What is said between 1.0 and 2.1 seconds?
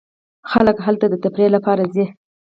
د تفریح لپاره ځي.